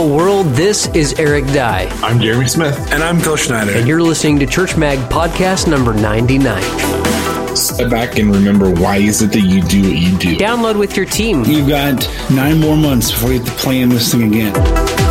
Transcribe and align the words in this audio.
Hello, 0.00 0.16
world. 0.16 0.46
This 0.54 0.86
is 0.94 1.12
Eric 1.20 1.44
Dye. 1.48 1.86
I'm 2.02 2.18
Jeremy 2.20 2.48
Smith. 2.48 2.90
And 2.90 3.02
I'm 3.02 3.20
Phil 3.20 3.36
Schneider. 3.36 3.72
And 3.72 3.86
you're 3.86 4.00
listening 4.00 4.38
to 4.38 4.46
Church 4.46 4.74
Mag 4.74 4.98
Podcast 5.10 5.68
number 5.68 5.92
99. 5.92 7.54
Step 7.54 7.90
back 7.90 8.18
and 8.18 8.34
remember 8.34 8.70
why 8.70 8.96
is 8.96 9.20
it 9.20 9.30
that 9.32 9.40
you 9.40 9.60
do 9.60 9.82
what 9.82 9.98
you 9.98 10.16
do? 10.16 10.36
Download 10.38 10.78
with 10.78 10.96
your 10.96 11.04
team. 11.04 11.44
You've 11.44 11.68
got 11.68 12.08
nine 12.30 12.60
more 12.60 12.78
months 12.78 13.10
before 13.10 13.32
you 13.32 13.40
have 13.40 13.48
to 13.48 13.62
play 13.62 13.82
in 13.82 13.90
this 13.90 14.10
thing 14.10 14.22
again. 14.22 15.09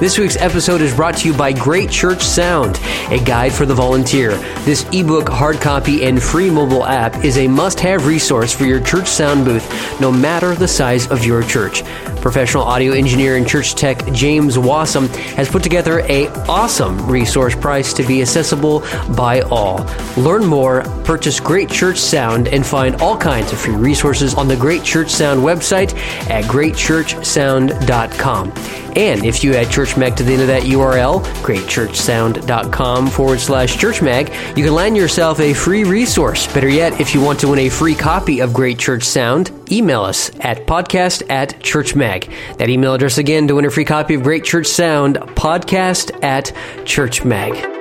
This 0.00 0.18
week's 0.18 0.38
episode 0.38 0.80
is 0.80 0.94
brought 0.94 1.18
to 1.18 1.28
you 1.28 1.36
by 1.36 1.52
Great 1.52 1.90
Church 1.90 2.22
Sound, 2.22 2.80
a 3.10 3.22
guide 3.22 3.52
for 3.52 3.66
the 3.66 3.74
volunteer. 3.74 4.30
This 4.64 4.86
ebook, 4.94 5.28
hard 5.28 5.60
copy, 5.60 6.04
and 6.04 6.22
free 6.22 6.48
mobile 6.48 6.86
app 6.86 7.22
is 7.22 7.36
a 7.36 7.46
must 7.46 7.78
have 7.80 8.06
resource 8.06 8.50
for 8.50 8.64
your 8.64 8.80
church 8.80 9.08
sound 9.08 9.44
booth, 9.44 10.00
no 10.00 10.10
matter 10.10 10.54
the 10.54 10.66
size 10.66 11.10
of 11.10 11.22
your 11.22 11.42
church. 11.42 11.84
Professional 12.22 12.62
audio 12.62 12.94
engineer 12.94 13.36
and 13.36 13.46
church 13.46 13.74
tech 13.74 14.02
James 14.12 14.56
Wasem 14.56 15.06
has 15.34 15.50
put 15.50 15.62
together 15.62 16.00
a 16.08 16.28
awesome 16.48 17.06
resource 17.06 17.54
priced 17.54 17.98
to 17.98 18.02
be 18.02 18.22
accessible 18.22 18.80
by 19.14 19.42
all. 19.50 19.86
Learn 20.16 20.46
more, 20.46 20.80
purchase 21.04 21.38
Great 21.40 21.68
Church 21.68 21.98
Sound, 21.98 22.48
and 22.48 22.64
find 22.64 22.96
all 23.02 23.18
kinds 23.18 23.52
of 23.52 23.60
free 23.60 23.74
resources 23.74 24.34
on 24.34 24.48
the 24.48 24.56
Great 24.56 24.82
Church 24.82 25.10
Sound 25.10 25.42
website 25.42 25.94
at 26.30 26.44
greatchurchsound.com. 26.44 28.52
And 28.96 29.24
if 29.24 29.42
you 29.44 29.54
add 29.54 29.70
Church 29.70 29.96
Mag 29.96 30.16
to 30.16 30.22
the 30.22 30.32
end 30.32 30.42
of 30.42 30.48
that 30.48 30.62
URL, 30.62 31.22
greatchurchsound.com 31.42 33.08
forward 33.08 33.40
slash 33.40 33.76
Church 33.78 34.02
Mag, 34.02 34.28
you 34.56 34.64
can 34.64 34.74
land 34.74 34.96
yourself 34.96 35.40
a 35.40 35.54
free 35.54 35.84
resource. 35.84 36.52
Better 36.52 36.68
yet, 36.68 37.00
if 37.00 37.14
you 37.14 37.20
want 37.20 37.40
to 37.40 37.48
win 37.48 37.60
a 37.60 37.68
free 37.68 37.94
copy 37.94 38.40
of 38.40 38.52
Great 38.52 38.78
Church 38.78 39.04
Sound, 39.04 39.50
email 39.70 40.02
us 40.02 40.30
at 40.40 40.66
podcast 40.66 41.22
at 41.30 41.60
Church 41.62 41.94
Mag. 41.94 42.30
That 42.58 42.68
email 42.68 42.94
address 42.94 43.18
again 43.18 43.48
to 43.48 43.54
win 43.54 43.64
a 43.64 43.70
free 43.70 43.84
copy 43.84 44.14
of 44.14 44.22
Great 44.22 44.44
Church 44.44 44.66
Sound, 44.66 45.16
podcast 45.16 46.22
at 46.22 46.52
Church 46.84 47.24
Mag. 47.24 47.79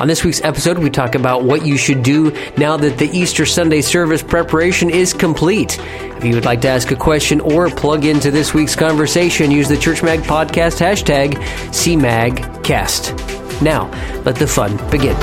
On 0.00 0.06
this 0.06 0.22
week's 0.24 0.40
episode, 0.42 0.78
we 0.78 0.90
talk 0.90 1.16
about 1.16 1.42
what 1.42 1.66
you 1.66 1.76
should 1.76 2.04
do 2.04 2.30
now 2.56 2.76
that 2.76 2.98
the 2.98 3.10
Easter 3.10 3.44
Sunday 3.44 3.80
service 3.80 4.22
preparation 4.22 4.90
is 4.90 5.12
complete. 5.12 5.76
If 5.80 6.24
you 6.24 6.34
would 6.36 6.44
like 6.44 6.60
to 6.60 6.68
ask 6.68 6.92
a 6.92 6.96
question 6.96 7.40
or 7.40 7.68
plug 7.68 8.04
into 8.04 8.30
this 8.30 8.54
week's 8.54 8.76
conversation, 8.76 9.50
use 9.50 9.68
the 9.68 9.76
Church 9.76 10.04
Mag 10.04 10.20
Podcast 10.20 10.78
hashtag 10.78 11.34
CMAGcast. 11.72 13.60
Now, 13.60 13.90
let 14.24 14.36
the 14.36 14.46
fun 14.46 14.76
begin. 14.88 15.16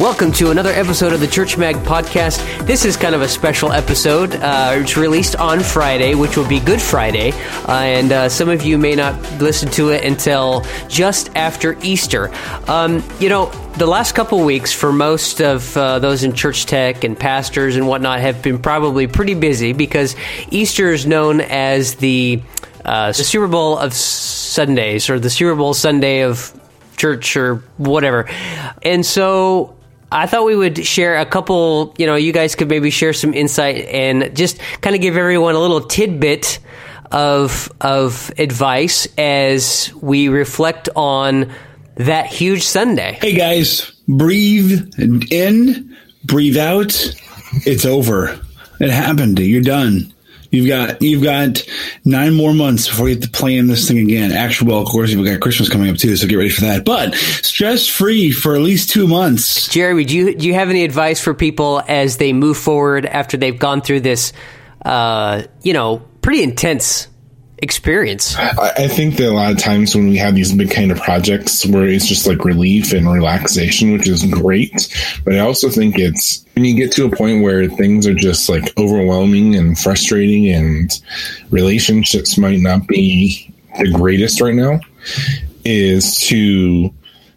Welcome 0.00 0.32
to 0.32 0.50
another 0.50 0.70
episode 0.70 1.12
of 1.12 1.20
the 1.20 1.26
Church 1.26 1.58
Mag 1.58 1.76
podcast. 1.76 2.66
This 2.66 2.84
is 2.84 2.96
kind 2.96 3.14
of 3.14 3.20
a 3.20 3.28
special 3.28 3.72
episode. 3.72 4.34
Uh, 4.34 4.78
it's 4.78 4.96
released 4.96 5.36
on 5.36 5.60
Friday, 5.60 6.14
which 6.14 6.36
will 6.36 6.48
be 6.48 6.60
Good 6.60 6.80
Friday, 6.80 7.32
uh, 7.68 7.72
and 7.72 8.10
uh, 8.10 8.28
some 8.28 8.48
of 8.48 8.62
you 8.62 8.78
may 8.78 8.96
not 8.96 9.20
listen 9.38 9.70
to 9.72 9.90
it 9.90 10.02
until 10.02 10.64
just 10.88 11.30
after 11.36 11.76
Easter. 11.82 12.32
Um, 12.66 13.04
you 13.20 13.28
know, 13.28 13.50
the 13.76 13.86
last 13.86 14.12
couple 14.12 14.42
weeks 14.44 14.72
for 14.72 14.92
most 14.92 15.40
of 15.40 15.76
uh, 15.76 15.98
those 15.98 16.24
in 16.24 16.32
church 16.32 16.64
tech 16.66 17.04
and 17.04 17.16
pastors 17.16 17.76
and 17.76 17.86
whatnot 17.86 18.20
have 18.20 18.42
been 18.42 18.58
probably 18.58 19.06
pretty 19.06 19.34
busy 19.34 19.72
because 19.72 20.16
Easter 20.50 20.90
is 20.90 21.06
known 21.06 21.42
as 21.42 21.96
the, 21.96 22.42
uh, 22.84 23.08
the 23.08 23.24
Super 23.24 23.46
Bowl 23.46 23.78
of 23.78 23.92
Sundays 23.92 25.10
or 25.10 25.20
the 25.20 25.30
Super 25.30 25.54
Bowl 25.54 25.74
Sunday 25.74 26.22
of 26.22 26.58
church 26.96 27.36
or 27.36 27.56
whatever. 27.76 28.28
And 28.82 29.04
so 29.04 29.76
I 30.12 30.26
thought 30.26 30.44
we 30.44 30.54
would 30.54 30.84
share 30.86 31.18
a 31.18 31.26
couple, 31.26 31.94
you 31.96 32.06
know, 32.06 32.16
you 32.16 32.32
guys 32.32 32.54
could 32.54 32.68
maybe 32.68 32.90
share 32.90 33.14
some 33.14 33.32
insight 33.32 33.86
and 33.86 34.36
just 34.36 34.58
kind 34.82 34.94
of 34.94 35.00
give 35.00 35.16
everyone 35.16 35.54
a 35.54 35.58
little 35.58 35.80
tidbit 35.80 36.58
of 37.10 37.72
of 37.80 38.30
advice 38.38 39.06
as 39.18 39.92
we 40.00 40.28
reflect 40.28 40.88
on 40.96 41.52
that 41.96 42.26
huge 42.26 42.62
Sunday. 42.64 43.18
Hey 43.20 43.34
guys, 43.34 43.90
breathe 44.06 44.92
in, 44.98 45.96
breathe 46.24 46.56
out. 46.56 46.92
It's 47.66 47.84
over. 47.84 48.38
It 48.80 48.90
happened. 48.90 49.38
You're 49.38 49.62
done. 49.62 50.11
You've 50.52 50.68
got 50.68 51.00
you've 51.00 51.22
got 51.22 51.66
nine 52.04 52.34
more 52.34 52.52
months 52.52 52.86
before 52.86 53.08
you 53.08 53.14
have 53.14 53.24
to 53.24 53.30
plan 53.30 53.68
this 53.68 53.88
thing 53.88 53.98
again. 53.98 54.32
Actually, 54.32 54.70
well, 54.70 54.82
of 54.82 54.86
course, 54.86 55.10
you've 55.10 55.24
got 55.24 55.40
Christmas 55.40 55.70
coming 55.70 55.90
up 55.90 55.96
too, 55.96 56.14
so 56.14 56.28
get 56.28 56.36
ready 56.36 56.50
for 56.50 56.60
that. 56.60 56.84
But 56.84 57.14
stress 57.14 57.86
free 57.86 58.30
for 58.30 58.54
at 58.54 58.60
least 58.60 58.90
two 58.90 59.08
months. 59.08 59.68
Jeremy, 59.68 60.04
do 60.04 60.14
you 60.14 60.34
do 60.36 60.46
you 60.46 60.52
have 60.52 60.68
any 60.68 60.84
advice 60.84 61.20
for 61.20 61.32
people 61.32 61.82
as 61.88 62.18
they 62.18 62.34
move 62.34 62.58
forward 62.58 63.06
after 63.06 63.38
they've 63.38 63.58
gone 63.58 63.80
through 63.80 64.00
this, 64.00 64.34
uh, 64.84 65.42
you 65.62 65.72
know, 65.72 66.02
pretty 66.20 66.42
intense 66.42 67.08
experience. 67.62 68.36
I, 68.36 68.72
I, 68.76 68.88
think 68.88 69.16
that 69.16 69.30
a 69.30 69.32
lot 69.32 69.52
of 69.52 69.58
times 69.58 69.94
when 69.94 70.08
we 70.08 70.16
have 70.16 70.34
these 70.34 70.52
big 70.52 70.70
kind 70.70 70.90
of 70.90 70.98
projects 70.98 71.64
where 71.64 71.86
it's 71.86 72.06
just 72.06 72.26
like 72.26 72.44
relief 72.44 72.92
and 72.92 73.10
relaxation, 73.10 73.92
which 73.92 74.08
is 74.08 74.24
great, 74.26 74.92
but 75.24 75.34
I 75.34 75.38
also 75.38 75.70
think 75.70 75.96
it's 75.96 76.44
when 76.54 76.64
you 76.64 76.74
get 76.74 76.90
to 76.92 77.06
a 77.06 77.16
point 77.16 77.42
where 77.42 77.68
things 77.68 78.06
are 78.06 78.14
just 78.14 78.48
like 78.48 78.76
overwhelming 78.76 79.54
and 79.54 79.78
frustrating 79.78 80.48
and 80.48 81.00
relationships 81.50 82.36
might 82.36 82.58
not 82.58 82.88
be 82.88 83.54
the 83.78 83.92
greatest 83.92 84.40
right 84.40 84.54
now, 84.54 84.80
is 85.64 86.16
to 86.26 86.92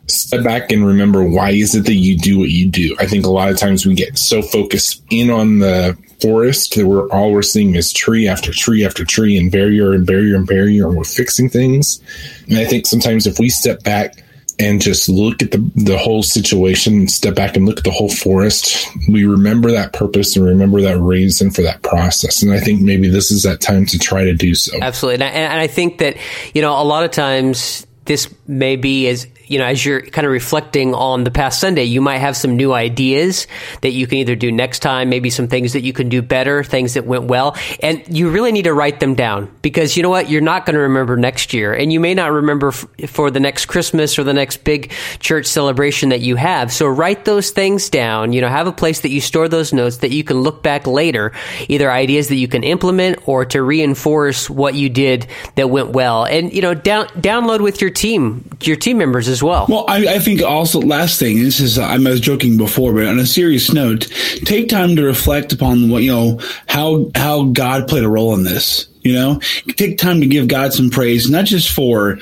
step 0.07 0.43
back 0.43 0.71
and 0.71 0.85
remember 0.85 1.23
why 1.23 1.51
is 1.51 1.75
it 1.75 1.85
that 1.85 1.95
you 1.95 2.17
do 2.17 2.39
what 2.39 2.49
you 2.49 2.67
do. 2.67 2.95
I 2.99 3.05
think 3.05 3.25
a 3.25 3.29
lot 3.29 3.49
of 3.49 3.57
times 3.57 3.85
we 3.85 3.93
get 3.93 4.17
so 4.17 4.41
focused 4.41 5.03
in 5.11 5.29
on 5.29 5.59
the 5.59 5.97
forest 6.21 6.75
that 6.75 6.85
we're 6.85 7.07
all 7.09 7.31
we're 7.31 7.41
seeing 7.41 7.75
is 7.75 7.91
tree 7.91 8.27
after 8.27 8.51
tree 8.51 8.85
after 8.85 9.03
tree 9.03 9.37
and 9.37 9.51
barrier 9.51 9.93
and 9.93 10.05
barrier 10.05 10.35
and 10.35 10.47
barrier 10.47 10.87
and 10.87 10.97
we're 10.97 11.03
fixing 11.03 11.49
things. 11.49 12.01
And 12.47 12.57
I 12.57 12.65
think 12.65 12.87
sometimes 12.87 13.27
if 13.27 13.39
we 13.39 13.49
step 13.49 13.83
back 13.83 14.23
and 14.57 14.81
just 14.81 15.09
look 15.09 15.41
at 15.41 15.51
the, 15.51 15.57
the 15.75 15.97
whole 15.97 16.23
situation, 16.23 17.07
step 17.07 17.35
back 17.35 17.57
and 17.57 17.65
look 17.65 17.79
at 17.79 17.83
the 17.83 17.91
whole 17.91 18.09
forest, 18.09 18.87
we 19.09 19.25
remember 19.25 19.71
that 19.71 19.91
purpose 19.91 20.35
and 20.35 20.45
remember 20.45 20.81
that 20.81 20.97
reason 20.97 21.51
for 21.51 21.61
that 21.61 21.81
process. 21.81 22.41
And 22.41 22.53
I 22.53 22.59
think 22.59 22.81
maybe 22.81 23.09
this 23.09 23.31
is 23.31 23.43
that 23.43 23.59
time 23.59 23.85
to 23.87 23.99
try 23.99 24.23
to 24.23 24.33
do 24.33 24.55
so. 24.55 24.77
Absolutely. 24.81 25.25
And 25.25 25.35
I, 25.35 25.37
and 25.37 25.59
I 25.59 25.67
think 25.67 25.97
that, 25.97 26.15
you 26.53 26.61
know, 26.61 26.81
a 26.81 26.83
lot 26.83 27.03
of 27.03 27.11
times 27.11 27.85
this 28.05 28.33
may 28.47 28.75
be 28.75 29.07
as 29.09 29.27
you 29.47 29.59
know, 29.59 29.65
as 29.65 29.85
you're 29.85 30.01
kind 30.01 30.25
of 30.25 30.31
reflecting 30.31 30.93
on 30.93 31.23
the 31.23 31.31
past 31.31 31.59
Sunday, 31.59 31.83
you 31.83 32.01
might 32.01 32.17
have 32.17 32.35
some 32.35 32.55
new 32.55 32.73
ideas 32.73 33.47
that 33.81 33.91
you 33.91 34.07
can 34.07 34.19
either 34.19 34.35
do 34.35 34.51
next 34.51 34.79
time, 34.79 35.09
maybe 35.09 35.29
some 35.29 35.47
things 35.47 35.73
that 35.73 35.81
you 35.81 35.93
can 35.93 36.09
do 36.09 36.21
better, 36.21 36.63
things 36.63 36.95
that 36.95 37.05
went 37.05 37.25
well. 37.25 37.55
And 37.81 38.03
you 38.07 38.29
really 38.29 38.51
need 38.51 38.63
to 38.63 38.73
write 38.73 38.99
them 38.99 39.15
down 39.15 39.51
because 39.61 39.95
you 39.95 40.03
know 40.03 40.09
what? 40.09 40.29
You're 40.29 40.41
not 40.41 40.65
going 40.65 40.75
to 40.75 40.81
remember 40.81 41.17
next 41.17 41.53
year. 41.53 41.73
And 41.73 41.91
you 41.91 41.99
may 41.99 42.13
not 42.13 42.31
remember 42.31 42.69
f- 42.69 42.87
for 43.07 43.31
the 43.31 43.39
next 43.39 43.65
Christmas 43.65 44.17
or 44.17 44.23
the 44.23 44.33
next 44.33 44.63
big 44.63 44.91
church 45.19 45.45
celebration 45.45 46.09
that 46.09 46.21
you 46.21 46.35
have. 46.35 46.71
So 46.71 46.87
write 46.87 47.25
those 47.25 47.51
things 47.51 47.89
down. 47.89 48.33
You 48.33 48.41
know, 48.41 48.49
have 48.49 48.67
a 48.67 48.71
place 48.71 49.01
that 49.01 49.09
you 49.09 49.21
store 49.21 49.47
those 49.47 49.73
notes 49.73 49.97
that 49.97 50.11
you 50.11 50.23
can 50.23 50.41
look 50.41 50.63
back 50.63 50.87
later, 50.87 51.31
either 51.67 51.91
ideas 51.91 52.29
that 52.29 52.35
you 52.35 52.47
can 52.47 52.63
implement 52.63 53.27
or 53.27 53.45
to 53.45 53.61
reinforce 53.61 54.49
what 54.49 54.75
you 54.75 54.89
did 54.89 55.27
that 55.55 55.69
went 55.69 55.89
well. 55.89 56.25
And, 56.25 56.53
you 56.53 56.61
know, 56.61 56.73
down, 56.73 57.07
download 57.09 57.61
with 57.61 57.81
your 57.81 57.89
team, 57.89 58.49
your 58.61 58.75
team 58.75 58.97
members 58.97 59.27
as 59.35 59.43
well. 59.43 59.65
Well, 59.67 59.85
I, 59.87 60.15
I 60.15 60.19
think 60.19 60.41
also 60.41 60.79
last 60.79 61.19
thing 61.19 61.43
this 61.43 61.59
is 61.59 61.77
uh, 61.77 61.83
I 61.83 61.97
was 61.97 62.21
joking 62.21 62.57
before, 62.57 62.93
but 62.93 63.05
on 63.05 63.19
a 63.19 63.25
serious 63.25 63.71
note, 63.73 64.07
take 64.45 64.69
time 64.69 64.95
to 64.95 65.03
reflect 65.03 65.51
upon 65.51 65.89
what 65.89 66.03
you 66.03 66.11
know 66.11 66.39
how 66.67 67.11
how 67.15 67.43
God 67.43 67.87
played 67.87 68.03
a 68.03 68.09
role 68.09 68.33
in 68.33 68.43
this. 68.43 68.87
You 69.05 69.13
know, 69.13 69.39
take 69.75 69.99
time 69.99 70.19
to 70.21 70.25
give 70.25 70.47
God 70.47 70.73
some 70.73 70.89
praise, 70.89 71.29
not 71.29 71.45
just 71.45 71.71
for 71.71 72.17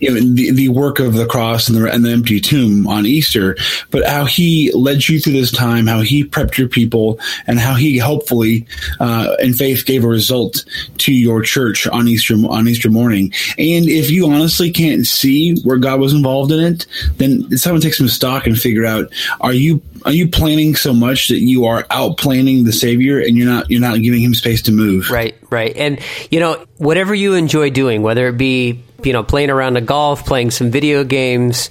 you 0.00 0.12
know, 0.12 0.34
the, 0.34 0.50
the 0.50 0.68
work 0.68 0.98
of 0.98 1.14
the 1.14 1.24
cross 1.24 1.66
and 1.66 1.78
the, 1.78 1.90
and 1.90 2.04
the 2.04 2.10
empty 2.10 2.40
tomb 2.40 2.86
on 2.86 3.06
Easter, 3.06 3.56
but 3.90 4.04
how 4.04 4.26
He 4.26 4.70
led 4.74 5.08
you 5.08 5.18
through 5.18 5.32
this 5.32 5.50
time, 5.50 5.86
how 5.86 6.02
He 6.02 6.24
prepped 6.24 6.58
your 6.58 6.68
people, 6.68 7.18
and 7.46 7.58
how 7.58 7.72
He 7.72 7.96
hopefully 7.96 8.66
uh, 9.00 9.34
in 9.40 9.54
faith 9.54 9.86
gave 9.86 10.04
a 10.04 10.08
result 10.08 10.66
to 10.98 11.14
your 11.14 11.40
church 11.40 11.86
on 11.86 12.06
Easter 12.06 12.34
on 12.34 12.68
Easter 12.68 12.90
morning. 12.90 13.32
And 13.56 13.88
if 13.88 14.10
you 14.10 14.26
honestly 14.26 14.70
can't 14.70 15.06
see 15.06 15.58
where 15.62 15.78
God 15.78 16.00
was 16.00 16.12
involved 16.12 16.52
in 16.52 16.60
it, 16.60 16.86
then 17.16 17.56
someone 17.56 17.80
take 17.80 17.94
some 17.94 18.08
stock 18.08 18.46
and 18.46 18.58
figure 18.58 18.84
out: 18.84 19.10
Are 19.40 19.54
you 19.54 19.80
are 20.04 20.12
you 20.12 20.28
planning 20.28 20.76
so 20.76 20.92
much 20.92 21.28
that 21.28 21.40
you 21.40 21.64
are 21.64 21.86
out 21.90 22.18
planning 22.18 22.64
the 22.64 22.72
Savior, 22.72 23.18
and 23.20 23.36
you're 23.36 23.48
not 23.48 23.70
you're 23.70 23.80
not 23.80 24.02
giving 24.02 24.22
Him 24.22 24.34
space 24.34 24.62
to 24.62 24.72
move? 24.72 25.10
Right, 25.10 25.35
right, 25.50 25.76
and 25.76 26.00
you 26.30 26.40
know, 26.40 26.64
whatever 26.76 27.14
you 27.14 27.34
enjoy 27.34 27.70
doing, 27.70 28.02
whether 28.02 28.28
it 28.28 28.36
be, 28.36 28.82
you 29.02 29.12
know, 29.12 29.22
playing 29.22 29.50
around 29.50 29.76
a 29.76 29.80
golf, 29.80 30.26
playing 30.26 30.50
some 30.50 30.70
video 30.70 31.04
games, 31.04 31.70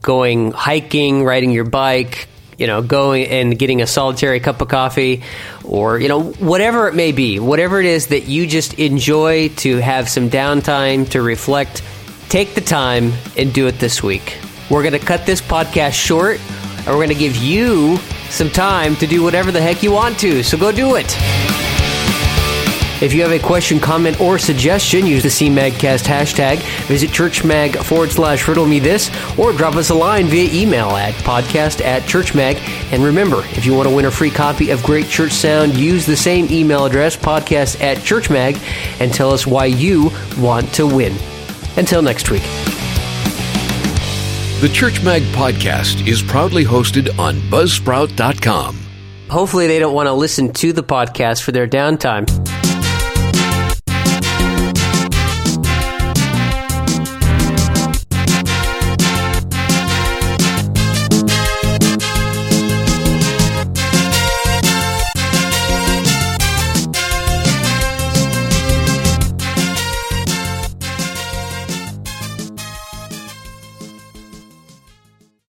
going 0.00 0.52
hiking, 0.52 1.24
riding 1.24 1.50
your 1.50 1.64
bike, 1.64 2.28
you 2.58 2.66
know, 2.66 2.82
going 2.82 3.26
and 3.26 3.58
getting 3.58 3.82
a 3.82 3.86
solitary 3.86 4.40
cup 4.40 4.60
of 4.60 4.68
coffee, 4.68 5.22
or, 5.64 5.98
you 5.98 6.08
know, 6.08 6.22
whatever 6.22 6.88
it 6.88 6.94
may 6.94 7.12
be, 7.12 7.38
whatever 7.38 7.80
it 7.80 7.86
is 7.86 8.08
that 8.08 8.28
you 8.28 8.46
just 8.46 8.74
enjoy 8.74 9.48
to 9.48 9.76
have 9.78 10.08
some 10.08 10.30
downtime 10.30 11.08
to 11.10 11.22
reflect, 11.22 11.82
take 12.28 12.54
the 12.54 12.60
time 12.60 13.12
and 13.36 13.52
do 13.52 13.66
it 13.66 13.78
this 13.78 14.02
week. 14.02 14.38
We're 14.70 14.82
going 14.82 14.98
to 14.98 15.06
cut 15.06 15.26
this 15.26 15.40
podcast 15.40 15.92
short, 15.92 16.40
and 16.78 16.86
we're 16.86 16.94
going 16.94 17.08
to 17.08 17.14
give 17.14 17.36
you 17.36 17.98
some 18.30 18.50
time 18.50 18.96
to 18.96 19.06
do 19.06 19.22
whatever 19.22 19.52
the 19.52 19.60
heck 19.60 19.82
you 19.82 19.92
want 19.92 20.18
to. 20.20 20.42
So 20.42 20.56
go 20.56 20.72
do 20.72 20.96
it. 20.96 21.45
If 23.02 23.12
you 23.12 23.20
have 23.22 23.32
a 23.32 23.38
question, 23.38 23.78
comment, 23.78 24.20
or 24.22 24.38
suggestion, 24.38 25.06
use 25.06 25.22
the 25.22 25.28
CMAGcast 25.28 26.04
hashtag, 26.04 26.58
visit 26.86 27.10
churchmag 27.10 27.76
forward 27.84 28.10
slash 28.10 28.48
riddle 28.48 28.64
me 28.64 28.78
this, 28.78 29.10
or 29.38 29.52
drop 29.52 29.74
us 29.74 29.90
a 29.90 29.94
line 29.94 30.26
via 30.26 30.50
email 30.50 30.88
at 30.90 31.12
podcast 31.16 31.84
at 31.84 32.02
churchmag. 32.04 32.56
And 32.92 33.02
remember, 33.04 33.42
if 33.50 33.66
you 33.66 33.74
want 33.74 33.86
to 33.86 33.94
win 33.94 34.06
a 34.06 34.10
free 34.10 34.30
copy 34.30 34.70
of 34.70 34.82
Great 34.82 35.08
Church 35.08 35.32
Sound, 35.32 35.76
use 35.76 36.06
the 36.06 36.16
same 36.16 36.46
email 36.50 36.86
address, 36.86 37.16
podcast 37.16 37.82
at 37.82 37.98
churchmag, 37.98 38.56
and 38.98 39.12
tell 39.12 39.30
us 39.30 39.46
why 39.46 39.66
you 39.66 40.10
want 40.38 40.72
to 40.74 40.86
win. 40.86 41.14
Until 41.76 42.00
next 42.00 42.30
week. 42.30 42.44
The 44.62 44.70
Church 44.72 45.04
Mag 45.04 45.22
podcast 45.34 46.08
is 46.08 46.22
proudly 46.22 46.64
hosted 46.64 47.18
on 47.18 47.34
Buzzsprout.com. 47.50 48.78
Hopefully, 49.28 49.66
they 49.66 49.78
don't 49.78 49.92
want 49.92 50.06
to 50.06 50.14
listen 50.14 50.50
to 50.54 50.72
the 50.72 50.82
podcast 50.82 51.42
for 51.42 51.52
their 51.52 51.68
downtime. 51.68 52.26